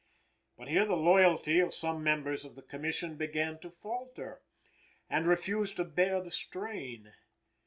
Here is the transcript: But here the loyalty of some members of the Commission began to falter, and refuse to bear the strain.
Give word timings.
But 0.57 0.67
here 0.67 0.83
the 0.85 0.97
loyalty 0.97 1.59
of 1.59 1.75
some 1.75 2.01
members 2.01 2.43
of 2.43 2.55
the 2.55 2.63
Commission 2.63 3.17
began 3.17 3.59
to 3.59 3.69
falter, 3.69 4.41
and 5.11 5.27
refuse 5.27 5.73
to 5.73 5.83
bear 5.83 6.19
the 6.23 6.31
strain. 6.31 7.13